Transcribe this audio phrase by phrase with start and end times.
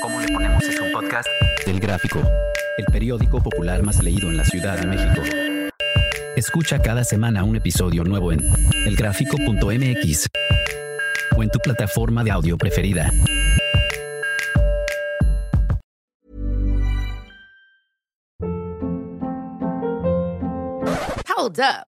[0.00, 1.28] ¿Cómo le ponemos es un podcast?
[1.66, 2.20] Del Gráfico,
[2.78, 5.22] el periódico popular más leído en la Ciudad de México.
[6.36, 8.40] Escucha cada semana un episodio nuevo en
[8.86, 10.28] elgráfico.mx
[11.36, 13.12] o en tu plataforma de audio preferida.
[21.36, 21.89] Hold up.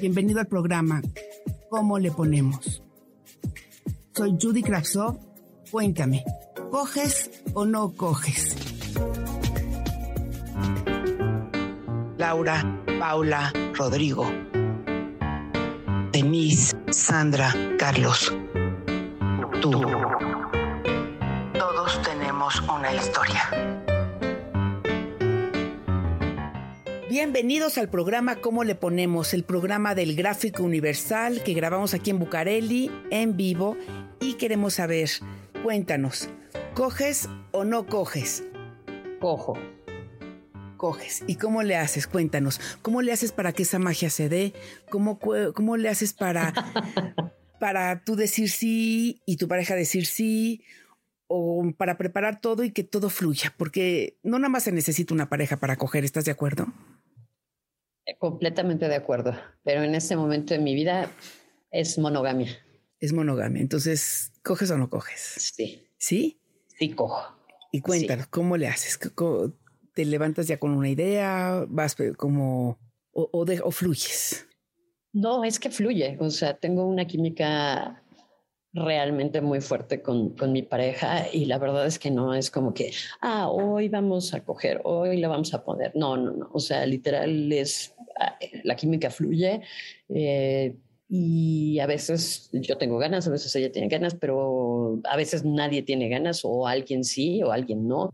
[0.00, 1.00] Bienvenido al programa
[1.70, 2.82] ¿Cómo le ponemos?
[4.14, 5.18] Soy Judy Kravsov.
[5.70, 6.24] Cuéntame,
[6.70, 8.56] ¿coges o no coges?
[12.16, 14.30] Laura, Paula, Rodrigo,
[16.12, 18.32] Denise, Sandra, Carlos.
[19.60, 19.72] Tú.
[21.58, 23.93] Todos tenemos una historia.
[27.16, 29.34] Bienvenidos al programa ¿Cómo le ponemos?
[29.34, 33.76] El programa del Gráfico Universal que grabamos aquí en Bucareli en vivo
[34.20, 35.08] y queremos saber,
[35.62, 36.28] cuéntanos,
[36.74, 38.42] ¿coges o no coges?
[39.20, 39.56] Cojo.
[40.76, 41.22] Coges.
[41.28, 42.08] ¿Y cómo le haces?
[42.08, 42.60] Cuéntanos.
[42.82, 44.52] ¿Cómo le haces para que esa magia se dé?
[44.90, 46.52] ¿Cómo, cómo le haces para,
[47.60, 50.64] para tú decir sí y tu pareja decir sí?
[51.28, 53.54] O para preparar todo y que todo fluya.
[53.56, 56.66] Porque no nada más se necesita una pareja para coger, ¿estás de acuerdo?
[58.18, 59.34] Completamente de acuerdo.
[59.62, 61.10] Pero en este momento de mi vida
[61.70, 62.50] es monogamia.
[63.00, 63.60] Es monogamia.
[63.62, 65.20] Entonces, ¿coges o no coges?
[65.38, 66.40] Sí, ¿Sí?
[66.78, 67.36] sí cojo.
[67.72, 68.98] Y cuéntanos, ¿cómo le haces?
[68.98, 69.52] ¿Cómo- cómo-
[69.94, 71.64] ¿Te levantas ya con una idea?
[71.68, 72.78] ¿Vas como...
[73.12, 74.46] o, o de- o fluyes?
[75.12, 76.16] No, es que fluye.
[76.20, 78.02] O sea, tengo una química
[78.74, 82.74] realmente muy fuerte con, con mi pareja y la verdad es que no es como
[82.74, 85.92] que, ah, hoy vamos a coger, hoy la vamos a poner.
[85.94, 86.50] No, no, no.
[86.52, 89.62] O sea, literal es, ah, la química fluye
[90.08, 90.76] eh,
[91.08, 95.82] y a veces yo tengo ganas, a veces ella tiene ganas, pero a veces nadie
[95.82, 98.12] tiene ganas o alguien sí o alguien no.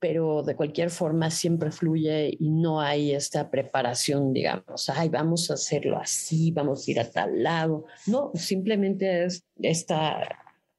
[0.00, 5.54] Pero de cualquier forma siempre fluye y no hay esta preparación, digamos, ay, vamos a
[5.54, 7.84] hacerlo así, vamos a ir a tal lado.
[8.06, 10.26] No, simplemente es esta,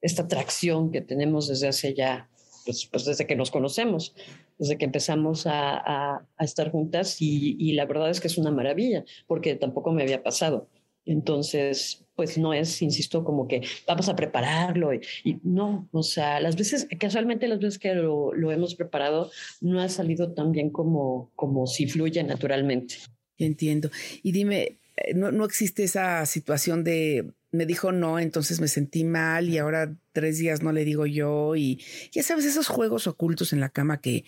[0.01, 2.29] esta atracción que tenemos desde hace ya,
[2.65, 4.15] pues, pues desde que nos conocemos,
[4.57, 9.55] desde que empezamos a, estar juntas y la verdad es que es una maravilla, porque
[9.55, 10.67] tampoco me había pasado.
[11.11, 16.39] Entonces, pues no es, insisto, como que vamos a prepararlo y, y no, o sea,
[16.39, 20.69] las veces, casualmente las veces que lo, lo hemos preparado, no ha salido tan bien
[20.69, 22.95] como, como si fluye naturalmente.
[23.37, 23.89] Entiendo.
[24.23, 29.03] Y dime, eh, ¿no, no existe esa situación de me dijo no, entonces me sentí
[29.03, 31.83] mal y ahora tres días no le digo yo y
[32.13, 34.23] ya sabes, esos juegos ocultos en la cama que,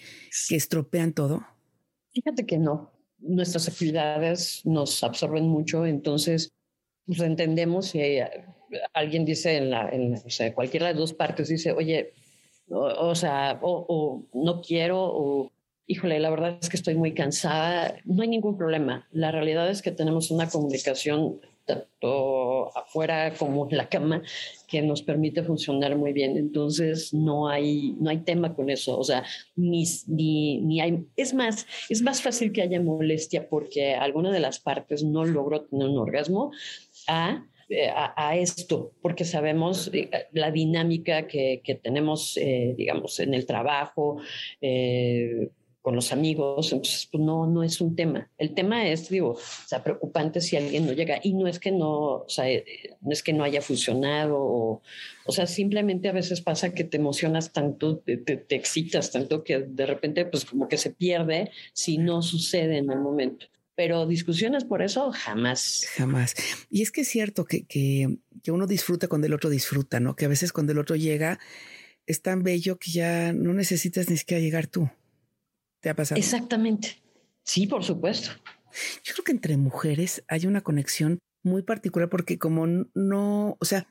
[0.50, 1.48] que estropean todo?
[2.12, 6.52] Fíjate que no, nuestras actividades nos absorben mucho, entonces
[7.06, 8.20] pues entendemos si
[8.94, 12.14] alguien dice en la, en, o sea, cualquiera de las dos partes dice, oye,
[12.70, 15.52] o, sea, o no quiero, o
[15.86, 19.08] híjole, la verdad es que estoy muy cansada, no hay ningún problema.
[19.12, 24.22] La realidad es que tenemos una comunicación tanto afuera como en la cama
[24.68, 26.38] que nos permite funcionar muy bien.
[26.38, 28.98] Entonces no hay, no hay tema con eso.
[28.98, 29.24] O sea,
[29.56, 34.40] ni, ni, ni hay, es más, es más fácil que haya molestia porque alguna de
[34.40, 36.52] las partes no logró tener un orgasmo
[37.08, 37.46] a
[37.96, 43.46] a, a, esto, porque sabemos eh, la dinámica que, que tenemos, eh, digamos, en el
[43.46, 44.18] trabajo,
[44.62, 45.50] eh,
[45.84, 48.32] con los amigos, entonces pues no, no es un tema.
[48.38, 51.72] El tema es, digo, o sea, preocupante si alguien no llega y no es que
[51.72, 52.46] no, o sea,
[53.02, 54.82] no es que no haya funcionado o,
[55.26, 59.86] o sea, simplemente a veces pasa que te emocionas tanto, te excitas tanto que de
[59.86, 63.46] repente pues como que se pierde si no sucede en el momento
[63.76, 65.88] pero discusiones por eso jamás.
[65.96, 66.36] Jamás.
[66.70, 70.16] Y es que es cierto que, que, que, uno disfruta cuando el otro disfruta, ¿no?
[70.16, 71.40] Que a veces cuando el otro llega
[72.06, 74.90] es tan bello que ya no necesitas ni siquiera llegar tú.
[75.84, 76.18] ¿Te ha pasado?
[76.18, 77.04] Exactamente.
[77.44, 78.30] Sí, por supuesto.
[79.04, 83.86] Yo creo que entre mujeres hay una conexión muy particular porque como no, o sea,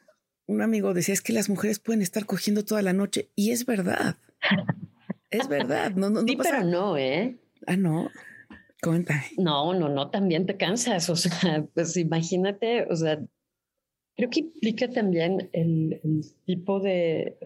[0.46, 3.66] un amigo decía es que las mujeres pueden estar cogiendo toda la noche y es
[3.66, 4.16] verdad.
[5.30, 5.92] es verdad.
[5.94, 6.50] No, no, sí, no pasa...
[6.50, 7.36] pero no, ¿eh?
[7.66, 8.10] Ah, no.
[8.80, 9.24] Cuéntame.
[9.36, 11.10] No, no, no, también te cansas.
[11.10, 13.20] O sea, pues imagínate, o sea,
[14.16, 17.36] creo que implica también el, el tipo de,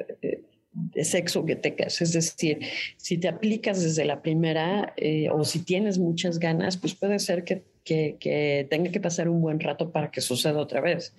[0.76, 2.00] de sexo que tengas.
[2.02, 2.60] Es decir,
[2.96, 7.44] si te aplicas desde la primera eh, o si tienes muchas ganas, pues puede ser
[7.44, 11.14] que, que, tenga que pasar un buen rato para que suceda otra vez.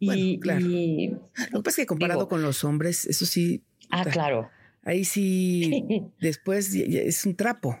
[0.00, 0.66] y, claro.
[0.66, 3.62] Lo que pasa es que comparado con los hombres, eso sí.
[3.90, 4.50] Ah, claro.
[4.82, 5.84] Ahí sí,
[6.20, 7.78] después es un trapo.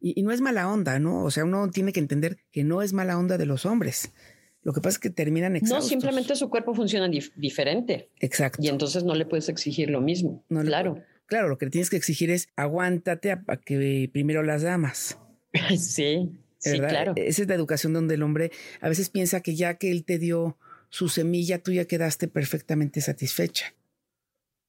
[0.00, 1.24] Y, y, no es mala onda, ¿no?
[1.24, 4.12] O sea, uno tiene que entender que no es mala onda de los hombres.
[4.62, 5.84] Lo que pasa es que terminan exhaustos.
[5.84, 8.10] No, simplemente su cuerpo funciona diferente.
[8.18, 8.62] Exacto.
[8.62, 10.44] Y entonces no le puedes exigir lo mismo.
[10.48, 11.02] No claro.
[11.26, 15.18] claro, lo que le tienes que exigir es aguántate a, que primero las damas.
[15.78, 17.14] sí, sí, claro.
[17.16, 20.18] Esa es la educación donde el hombre a veces piensa que ya que él te
[20.18, 20.58] dio
[20.90, 23.74] su semilla, tú ya quedaste perfectamente satisfecha.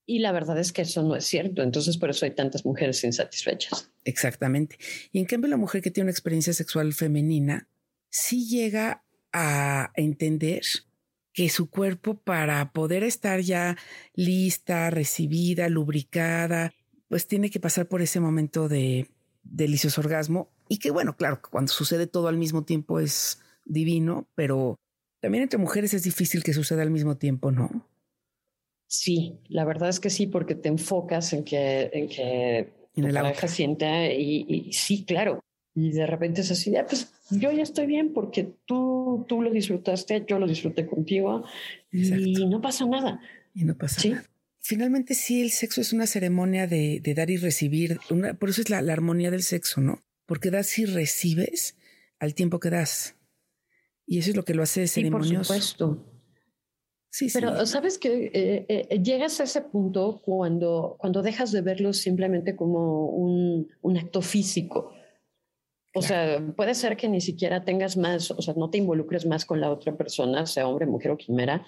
[0.05, 1.63] Y la verdad es que eso no es cierto.
[1.63, 3.91] Entonces, por eso hay tantas mujeres insatisfechas.
[4.03, 4.77] Exactamente.
[5.11, 7.67] Y en cambio, la mujer que tiene una experiencia sexual femenina
[8.09, 9.03] sí llega
[9.33, 10.62] a entender
[11.33, 13.78] que su cuerpo para poder estar ya
[14.13, 16.74] lista, recibida, lubricada,
[17.07, 19.07] pues tiene que pasar por ese momento de
[19.44, 24.75] delicioso orgasmo y que bueno, claro, cuando sucede todo al mismo tiempo es divino, pero
[25.19, 27.88] también entre mujeres es difícil que suceda al mismo tiempo, ¿no?
[28.88, 33.48] Sí, la verdad es que sí, porque te enfocas en que, en que tu pareja
[33.48, 35.39] sienta y, y, sí, claro.
[35.74, 39.52] Y de repente es así, ah, pues yo ya estoy bien porque tú, tú lo
[39.52, 41.44] disfrutaste, yo lo disfruté contigo
[41.92, 43.22] y no pasa nada.
[43.54, 44.25] Y no pasa nada.
[44.60, 48.00] Finalmente sí, el sexo es una ceremonia de, de dar y recibir.
[48.12, 50.04] Una, por eso es la, armonía del sexo, ¿no?
[50.28, 51.75] Porque das y recibes
[52.19, 53.16] al tiempo que das.
[54.06, 55.54] Y eso es lo que lo hace ceremonioso.
[55.54, 56.08] Sí, por supuesto.
[57.10, 61.92] Sí, Pero sabes que eh, eh, llegas a ese punto cuando, cuando dejas de verlo
[61.92, 64.94] simplemente como un, un acto físico
[65.93, 69.45] o sea, puede ser que ni siquiera tengas más, o sea, no te involucres más
[69.45, 71.65] con la otra persona, sea hombre, mujer o quimera,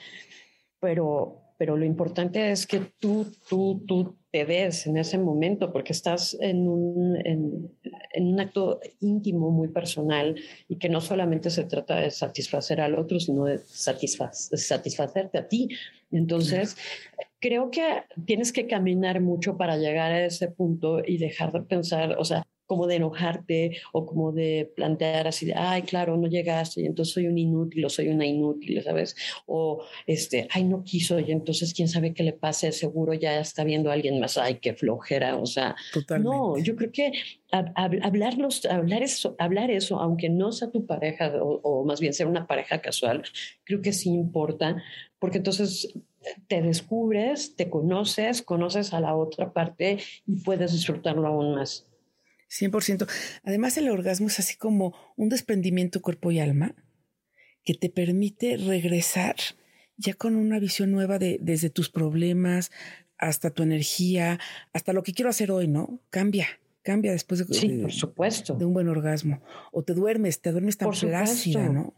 [0.79, 5.93] pero, pero lo importante es que tú, tú, tú te des en ese momento, porque
[5.93, 7.69] estás en un, en,
[8.15, 10.35] un acto íntimo muy personal
[10.67, 15.69] y que no solamente se trata de satisfacer al otro, sino de satisfacerte a ti.
[16.11, 16.77] Entonces,
[17.39, 22.15] creo que tienes que caminar mucho para llegar a ese punto y dejar de pensar,
[22.17, 26.81] o sea, como de enojarte o como de plantear así de, ay, claro, no llegaste
[26.81, 29.15] y entonces soy un inútil o soy una inútil, ¿sabes?
[29.45, 33.63] O, este, ay, no quiso y entonces quién sabe qué le pase, seguro ya está
[33.63, 35.75] viendo a alguien más, ay, qué flojera, o sea,
[36.19, 37.11] no, yo creo que
[37.51, 42.27] hablarlos, hablar eso, hablar eso, aunque no sea tu pareja o, o más bien sea
[42.27, 43.23] una pareja casual,
[43.63, 44.81] creo que sí importa,
[45.19, 45.93] porque entonces
[46.47, 51.87] te descubres, te conoces, conoces a la otra parte y puedes disfrutarlo aún más.
[52.59, 53.07] 100%.
[53.43, 56.75] Además, el orgasmo es así como un desprendimiento cuerpo y alma
[57.63, 59.35] que te permite regresar
[59.97, 62.71] ya con una visión nueva de desde tus problemas
[63.17, 64.39] hasta tu energía,
[64.73, 66.01] hasta lo que quiero hacer hoy, ¿no?
[66.09, 66.47] Cambia,
[66.81, 68.55] cambia después de, sí, por supuesto.
[68.55, 69.41] de un buen orgasmo.
[69.71, 71.93] O te duermes, te duermes tan plácida, ¿no?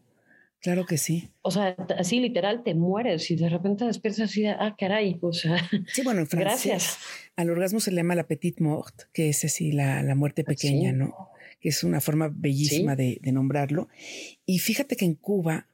[0.66, 1.30] Claro que sí.
[1.44, 5.58] O sea, así literal te mueres y de repente despiertas así, ah, caray, o sea.
[5.94, 6.98] Sí, bueno, en francés, gracias.
[7.36, 10.50] Al orgasmo se le llama la petite mort, que es así la, la muerte ah,
[10.50, 11.30] pequeña, ¿no?
[11.62, 13.90] Que es una forma bellísima de, de, nombrarlo.
[14.48, 15.68] Y fíjate que en Cuba,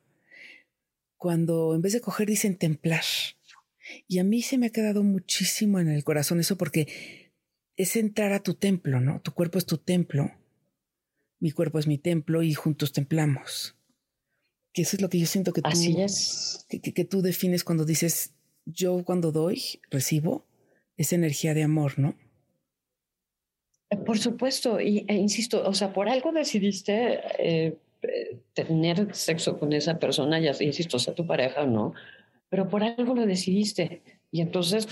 [1.16, 3.06] cuando en vez de coger dicen templar.
[4.10, 7.32] Y a mí se me ha quedado muchísimo en el corazón eso porque
[7.78, 9.22] es entrar a tu templo, ¿no?
[9.22, 10.32] Tu cuerpo es tu templo,
[11.40, 13.78] mi cuerpo es mi templo y juntos templamos
[14.74, 15.70] que eso es lo que yo siento que tú,
[16.82, 18.34] Que, tú defines cuando dices,
[18.66, 20.46] yo cuando doy, recibo
[20.98, 22.16] esa energía de amor, ¿no?
[23.90, 27.78] Eh, por supuesto, y, e insisto, o sea, por algo decidiste eh,
[28.54, 31.94] tener sexo con esa persona, ya insisto, sea tu pareja o no,
[32.50, 34.02] pero por algo lo decidiste.
[34.34, 34.88] Y entonces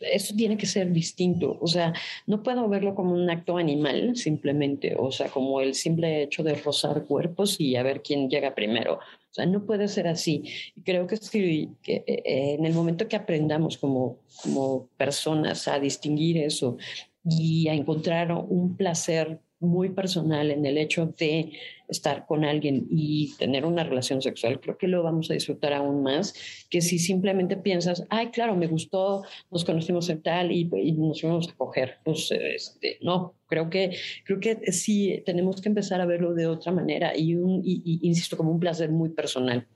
[0.00, 1.56] eso tiene que ser distinto.
[1.60, 1.94] O sea,
[2.26, 6.54] no puedo verlo como un acto animal simplemente, o sea, como el simple hecho de
[6.54, 9.00] rozar cuerpos y a ver quién llega primero.
[9.32, 10.44] O sea, no puede ser así.
[10.76, 15.80] Y creo que, que eh, eh, en el momento que aprendamos como, como personas a
[15.80, 16.76] distinguir eso
[17.24, 21.52] y a encontrar un placer muy personal en el hecho de
[21.92, 26.02] estar con alguien y tener una relación sexual, creo que lo vamos a disfrutar aún
[26.02, 26.34] más
[26.68, 31.48] que si simplemente piensas, ay, claro, me gustó, nos conocimos en tal y, nos fuimos
[31.48, 31.98] a coger.
[32.04, 36.72] Pues este, no, creo que, creo que sí tenemos que empezar a verlo de otra
[36.72, 39.68] manera y, un, insisto, como un placer muy personal.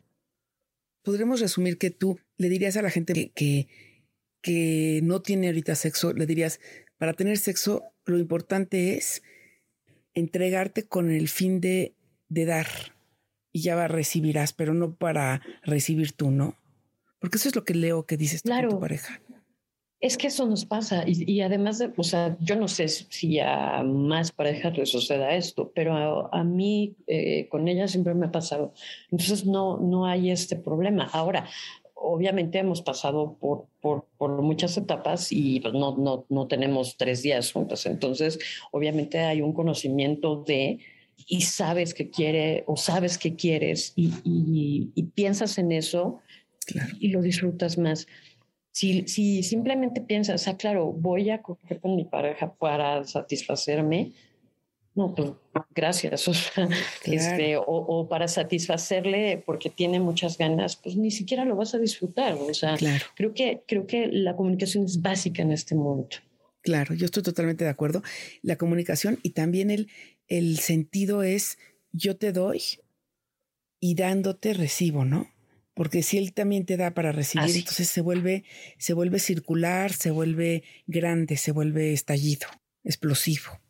[1.03, 3.69] Podremos resumir que tú le dirías a la gente que,
[4.43, 6.59] que no tiene ahorita sexo, le dirías,
[6.99, 9.23] para tener sexo, lo importante es
[10.15, 11.95] entregarte con el fin de,
[12.29, 12.67] de dar
[13.53, 16.57] y ya recibirás, pero no para recibir tú, ¿no?
[17.19, 19.21] Porque eso es lo que leo que dices tú tu pareja.
[19.99, 23.83] Es que eso nos pasa y, además, de, o sea, yo no sé si a
[23.83, 28.75] más parejas les suceda esto, pero a, mí eh, con ella siempre me ha pasado.
[29.11, 31.09] Entonces no, no hay este problema.
[31.13, 31.49] Ahora,
[31.95, 37.23] obviamente hemos pasado por, por, por, muchas etapas y pues no, no, no tenemos tres
[37.23, 37.87] días juntos.
[37.87, 38.39] Entonces,
[38.71, 40.79] obviamente hay un conocimiento de
[41.17, 44.13] y sabes que quiere o sabes que quieres y,
[44.95, 46.21] y, piensas en eso
[47.01, 48.07] y lo disfrutas más.
[48.73, 54.13] Si, si simplemente piensas, ah, claro, voy a coger con mi pareja para satisfacerme,
[54.97, 55.33] no, pues
[55.75, 56.27] gracias.
[56.29, 56.33] O,
[57.13, 62.35] este, o, para satisfacerle porque tiene muchas ganas, pues ni siquiera lo vas a disfrutar.
[62.35, 62.77] O sea,
[63.15, 66.17] creo, que, creo que la comunicación es básica en este momento.
[66.63, 68.03] Claro, yo estoy totalmente de acuerdo.
[68.43, 69.89] La comunicación y también el,
[70.29, 71.59] el sentido es
[71.93, 72.63] yo te doy
[73.81, 75.29] y dándote recibo, ¿no?
[75.77, 78.45] porque si él también te da para recibir, entonces se vuelve,
[78.79, 82.47] se vuelve circular, se vuelve grande, se vuelve estallido,
[82.83, 83.61] explosivo.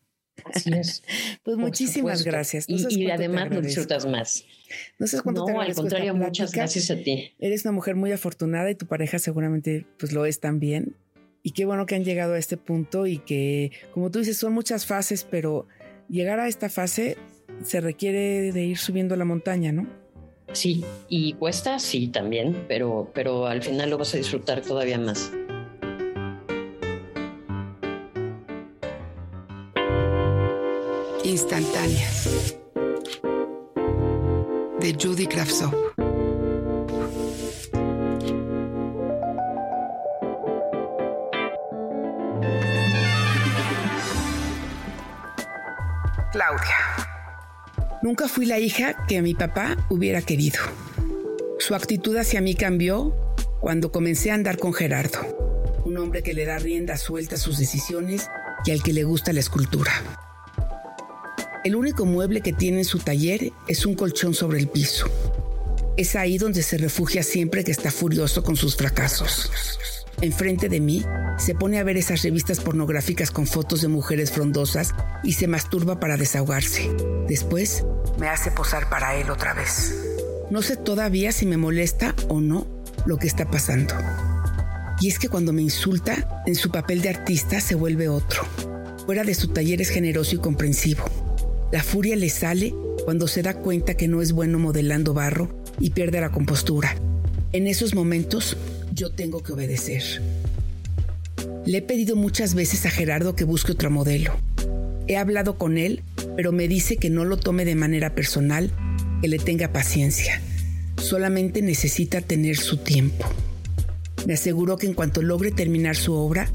[0.54, 1.02] Así es.
[1.42, 2.66] pues muchísimas gracias.
[2.68, 4.44] y, además lo disfrutas más.
[5.00, 7.32] No sé cuánto no, al contrario, muchas gracias a ti.
[7.40, 10.94] Eres una mujer muy afortunada y tu pareja seguramente pues lo es también.
[11.42, 14.52] Y qué bueno que han llegado a este punto y que, como tú dices, son
[14.52, 15.66] muchas fases, pero
[16.08, 17.16] llegar a esta fase
[17.62, 19.86] se requiere de ir subiendo la montaña, ¿no?
[20.52, 25.32] Sí, y cuesta, sí, también, pero, pero al final lo vas a disfrutar todavía más.
[31.24, 32.56] Instantáneas
[34.80, 35.95] de Judy Kravtsov.
[46.46, 47.98] Claudia.
[48.02, 50.60] Nunca fui la hija que mi papá hubiera querido.
[51.58, 53.16] Su actitud hacia mí cambió
[53.60, 57.58] cuando comencé a andar con Gerardo, un hombre que le da rienda suelta a sus
[57.58, 58.30] decisiones
[58.64, 59.90] y al que le gusta la escultura.
[61.64, 65.10] El único mueble que tiene en su taller es un colchón sobre el piso.
[65.96, 69.50] Es ahí donde se refugia siempre que está furioso con sus fracasos.
[70.22, 71.04] Enfrente de mí,
[71.38, 76.00] se pone a ver esas revistas pornográficas con fotos de mujeres frondosas y se masturba
[76.00, 76.90] para desahogarse.
[77.28, 77.84] Después,
[78.18, 79.94] me hace posar para él otra vez.
[80.50, 82.66] No sé todavía si me molesta o no
[83.04, 83.94] lo que está pasando.
[85.00, 88.42] Y es que cuando me insulta, en su papel de artista se vuelve otro.
[89.04, 91.04] Fuera de su taller es generoso y comprensivo.
[91.70, 95.90] La furia le sale cuando se da cuenta que no es bueno modelando barro y
[95.90, 96.96] pierde la compostura.
[97.52, 98.56] En esos momentos
[98.96, 100.02] yo tengo que obedecer.
[101.64, 104.32] Le he pedido muchas veces a Gerardo que busque otro modelo.
[105.06, 106.02] He hablado con él
[106.36, 108.70] pero me dice que no lo tome de manera personal,
[109.22, 110.40] que le tenga paciencia.
[110.98, 113.26] Solamente necesita tener su tiempo.
[114.26, 116.48] Me aseguró que en cuanto logre terminar su obra,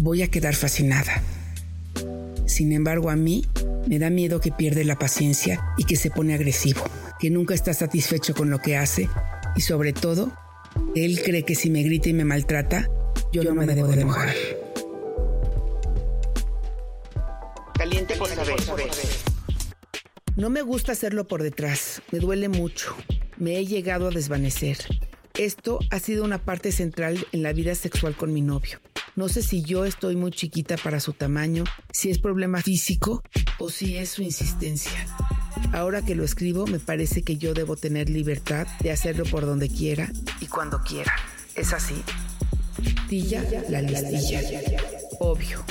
[0.00, 1.22] voy a quedar fascinada.
[2.46, 3.44] Sin embargo, a mí
[3.88, 6.84] me da miedo que pierde la paciencia y que se pone agresivo,
[7.18, 9.08] que nunca está satisfecho con lo que hace
[9.56, 10.32] y sobre todo,
[10.94, 12.88] él cree que si me grita y me maltrata,
[13.32, 14.34] yo, no, me, debo de mojar.
[17.76, 18.54] Caliente por saber.
[20.36, 22.94] No me gusta hacerlo por detrás, me duele mucho,
[23.38, 24.78] me he llegado a desvanecer.
[25.36, 28.80] Esto ha sido una parte central en la vida sexual con mi novio.
[29.16, 33.22] No sé si yo estoy muy chiquita para su tamaño, si es problema físico
[33.58, 35.06] o si es su insistencia.
[35.72, 39.68] Ahora que lo escribo, me parece que yo debo tener libertad de hacerlo por donde
[39.68, 40.10] quiera
[40.54, 41.12] cuando quiera.
[41.56, 41.96] ¿Es así?
[43.08, 44.40] Tilla la listilla.
[45.18, 45.64] Obvio.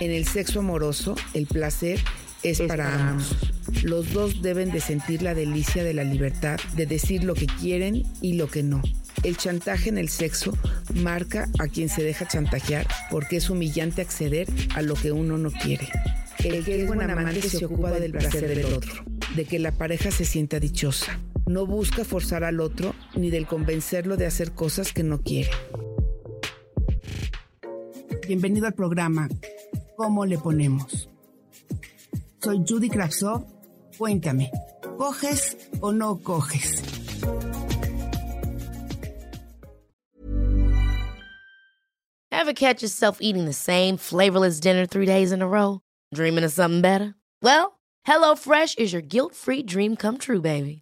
[0.00, 2.00] En el sexo amoroso, el placer
[2.42, 3.36] es, para ambos.
[3.82, 8.04] Los dos deben de sentir la delicia de la libertad de decir lo que quieren
[8.20, 8.80] y lo que no.
[9.24, 10.56] El chantaje en el sexo
[10.94, 15.50] marca a quien se deja chantajear porque es humillante acceder a lo que uno no
[15.50, 15.88] quiere.
[16.44, 19.04] El que es buen amante se ocupa del placer del otro,
[19.36, 21.18] de que la pareja se sienta dichosa.
[21.46, 25.50] No busca forzar al otro ni del convencerlo de hacer cosas que no quiere.
[28.26, 29.28] Bienvenido al programa
[29.96, 31.08] ¿Cómo le ponemos?
[32.42, 33.44] Soy Judy Kravtsov.
[33.98, 34.50] Cuéntame,
[34.98, 36.82] ¿coges o no coges?
[42.32, 45.80] Ever catch yourself eating the same flavorless dinner three days in a row?
[46.12, 47.14] Dreaming of something better?
[47.42, 50.81] Well, HelloFresh is your guilt-free dream come true, baby.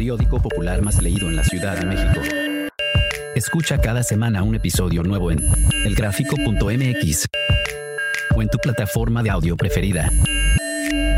[0.00, 2.22] Periódico popular más leído en la Ciudad de México.
[3.34, 5.46] Escucha cada semana un episodio nuevo en
[5.84, 7.26] elgráfico.mx
[8.34, 10.10] o en tu plataforma de audio preferida.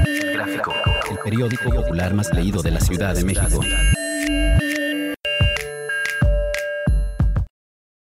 [0.04, 0.74] El Gráfico,
[1.12, 3.60] el periódico popular más leído de la Ciudad de México.